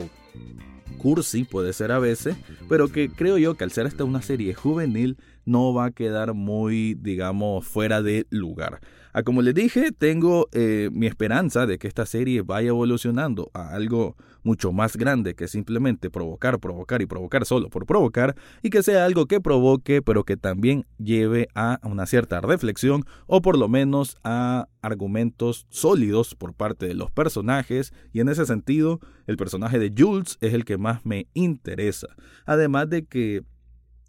cursi 0.99 1.45
puede 1.45 1.73
ser 1.73 1.93
a 1.93 1.99
veces, 1.99 2.37
pero 2.69 2.89
que 2.89 3.09
creo 3.09 3.39
yo 3.39 3.55
que 3.57 3.65
al 3.65 3.73
ser 3.73 3.87
esta 3.87 4.05
una 4.05 4.23
serie 4.23 4.55
juvenil 4.55 5.17
no 5.47 5.73
va 5.73 5.87
a 5.87 5.91
quedar 5.93 6.35
muy, 6.35 6.95
digamos, 6.95 7.67
fuera 7.67 8.03
de 8.03 8.27
lugar. 8.31 8.81
Ah, 9.15 9.23
como 9.23 9.41
les 9.41 9.55
dije, 9.55 9.93
tengo 9.93 10.47
eh, 10.53 10.91
mi 10.93 11.07
esperanza 11.07 11.65
de 11.65 11.79
que 11.79 11.89
esta 11.89 12.05
serie 12.05 12.43
vaya 12.43 12.69
evolucionando 12.69 13.51
a 13.55 13.71
algo 13.71 14.15
mucho 14.43 14.73
más 14.73 14.99
grande 14.99 15.35
que 15.35 15.49
simplemente 15.49 16.11
provocar, 16.11 16.61
provocar 16.61 17.01
y 17.01 17.07
provocar 17.07 17.47
solo 17.47 17.71
por 17.71 17.87
provocar 17.87 18.37
y 18.63 18.69
que 18.69 18.83
sea 18.83 19.07
algo 19.07 19.25
que 19.25 19.41
provoque 19.41 20.03
pero 20.03 20.25
que 20.25 20.37
también 20.37 20.85
lleve 20.99 21.49
a 21.55 21.81
una 21.83 22.05
cierta 22.05 22.43
reflexión 22.43 23.05
o 23.27 23.41
por 23.41 23.57
lo 23.57 23.69
menos 23.69 24.19
a 24.23 24.69
argumentos 24.83 25.67
sólidos 25.71 26.35
por 26.35 26.53
parte 26.53 26.87
de 26.87 26.95
los 26.95 27.11
personajes 27.11 27.95
y 28.13 28.21
en 28.21 28.29
ese 28.29 28.45
sentido 28.45 29.01
el 29.27 29.39
personaje 29.39 29.79
de 29.79 29.95
Jules 29.97 30.37
es 30.43 30.53
el 30.53 30.67
que 30.67 30.77
más 30.77 31.07
me 31.07 31.27
interesa. 31.33 32.09
Además 32.45 32.91
de 32.91 33.07
que 33.07 33.43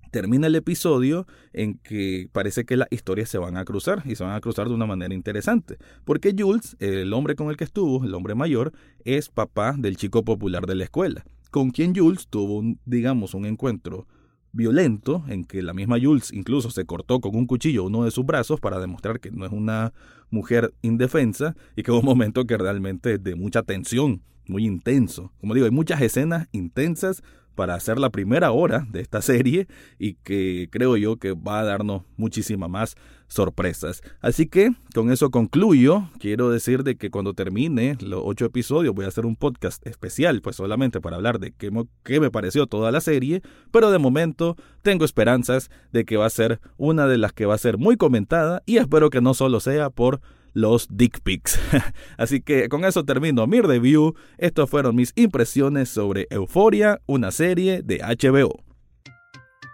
termina 0.08 0.48
el 0.48 0.56
episodio 0.56 1.28
en 1.54 1.76
que 1.80 2.30
parece 2.32 2.66
que 2.66 2.78
las 2.78 2.88
historias 2.92 3.30
se 3.30 3.38
van 3.38 3.58
a 3.58 3.66
cruzar 3.66 4.04
y 4.06 4.16
se 4.16 4.24
van 4.24 4.34
a 4.34 4.42
cruzar 4.42 4.68
de 4.68 4.74
una 4.74 4.86
manera 4.86 5.14
interesante. 5.14 5.78
Porque 6.06 6.34
Jules, 6.38 6.76
el 6.80 7.14
hombre 7.14 7.36
con 7.36 7.50
el 7.50 7.58
que 7.58 7.64
estuvo, 7.64 8.04
el 8.04 8.14
hombre 8.14 8.36
mayor, 8.36 8.74
es 9.06 9.30
papá 9.30 9.76
del 9.78 9.98
chico 9.98 10.24
popular 10.24 10.66
de 10.66 10.76
la 10.76 10.86
escuela, 10.86 11.26
con 11.52 11.72
quien 11.72 11.96
Jules 11.96 12.28
tuvo, 12.28 12.58
un, 12.58 12.80
digamos, 12.86 13.34
un 13.34 13.46
encuentro 13.46 14.08
violento 14.52 15.24
en 15.28 15.46
que 15.46 15.62
la 15.62 15.74
misma 15.74 15.98
Jules 16.02 16.34
incluso 16.34 16.72
se 16.72 16.86
cortó 16.86 17.20
con 17.20 17.36
un 17.36 17.46
cuchillo 17.46 17.84
uno 17.84 18.06
de 18.06 18.12
sus 18.12 18.26
brazos 18.26 18.60
para 18.60 18.80
demostrar 18.80 19.20
que 19.20 19.30
no 19.32 19.46
es 19.46 19.52
una 19.52 19.94
mujer 20.30 20.74
indefensa 20.82 21.56
y 21.76 21.84
que 21.84 21.92
es 21.92 21.98
un 21.98 22.06
momento 22.06 22.46
que 22.46 22.58
realmente 22.58 23.14
es 23.14 23.24
de 23.24 23.36
mucha 23.36 23.64
tensión, 23.64 24.24
muy 24.48 24.66
intenso. 24.66 25.32
Como 25.40 25.54
digo, 25.54 25.66
hay 25.66 25.72
muchas 25.72 26.02
escenas 26.02 26.48
intensas 26.52 27.24
para 27.58 27.74
hacer 27.74 27.98
la 27.98 28.12
primera 28.12 28.52
hora 28.52 28.86
de 28.92 29.02
esta 29.02 29.20
serie 29.20 29.68
y 29.98 30.14
que 30.14 30.70
creo 30.72 30.96
yo 30.96 31.18
que 31.18 31.34
va 31.34 31.60
a 31.60 31.64
darnos 31.64 32.04
muchísimas 32.16 32.70
más 32.70 32.96
sorpresas. 33.28 34.04
Así 34.22 34.46
que 34.46 34.74
con 34.94 35.12
eso 35.12 35.32
concluyo. 35.32 36.08
Quiero 36.20 36.52
decir 36.52 36.84
de 36.84 36.98
que 36.98 37.10
cuando 37.10 37.34
termine 37.34 37.98
los 38.00 38.22
ocho 38.24 38.46
episodios 38.46 38.94
voy 38.94 39.06
a 39.06 39.08
hacer 39.08 39.26
un 39.26 39.36
podcast 39.36 39.86
especial, 39.88 40.42
pues 40.42 40.56
solamente 40.56 41.02
para 41.02 41.16
hablar 41.16 41.40
de 41.40 41.52
qué, 41.52 41.72
qué 42.04 42.20
me 42.20 42.30
pareció 42.30 42.68
toda 42.68 42.92
la 42.92 43.02
serie, 43.02 43.42
pero 43.72 43.90
de 43.90 43.98
momento 43.98 44.56
tengo 44.84 45.04
esperanzas 45.04 45.72
de 45.92 46.06
que 46.06 46.16
va 46.16 46.28
a 46.28 46.30
ser 46.30 46.62
una 46.78 47.08
de 47.08 47.18
las 47.18 47.34
que 47.34 47.48
va 47.48 47.56
a 47.56 47.58
ser 47.58 47.80
muy 47.80 47.98
comentada 47.98 48.62
y 48.68 48.78
espero 48.78 49.10
que 49.10 49.20
no 49.20 49.34
solo 49.34 49.60
sea 49.60 49.90
por 49.90 50.22
los 50.58 50.88
dick 50.90 51.22
pics. 51.22 51.60
Así 52.18 52.42
que 52.42 52.68
con 52.68 52.84
eso 52.84 53.06
termino 53.06 53.46
mi 53.48 53.62
review. 53.62 54.16
Estas 54.38 54.70
fueron 54.70 54.96
mis 54.96 55.14
impresiones 55.16 55.90
sobre 55.90 56.28
Euforia, 56.32 57.00
una 57.06 57.32
serie 57.32 57.82
de 57.84 58.00
HBO. 58.00 58.64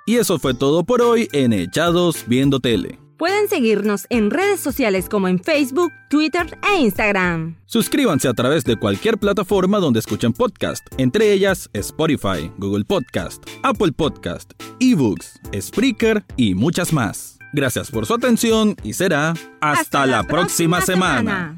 Y 0.06 0.18
eso 0.18 0.38
fue 0.38 0.54
todo 0.54 0.84
por 0.84 1.02
hoy 1.02 1.30
en 1.32 1.54
Echados 1.54 2.26
Viendo 2.28 2.60
Tele. 2.60 3.00
Pueden 3.18 3.48
seguirnos 3.48 4.06
en 4.10 4.32
redes 4.32 4.60
sociales 4.60 5.08
como 5.08 5.30
en 5.30 5.40
Facebook, 5.40 5.94
Twitter 6.10 6.58
e 6.70 6.82
Instagram. 6.82 7.56
Suscríbanse 7.66 8.28
a 8.28 8.34
través 8.34 8.66
de 8.66 8.76
cualquier 8.76 9.18
plataforma 9.18 9.80
donde 9.80 10.00
escuchen 10.00 10.34
podcast, 10.34 10.86
entre 10.98 11.32
ellas 11.32 11.70
Spotify, 11.72 12.52
Google 12.58 12.84
Podcast, 12.84 13.46
Apple 13.62 13.94
Podcast, 13.94 14.52
eBooks, 14.82 15.40
Spreaker 15.58 16.26
y 16.36 16.54
muchas 16.54 16.92
más. 16.92 17.33
Gracias 17.54 17.92
por 17.92 18.08
su 18.08 18.16
atención 18.16 18.76
y 18.84 18.94
será 18.94 19.36
hasta, 19.62 20.08
la, 20.08 20.24
próxima, 20.24 20.82
semana. 20.82 21.56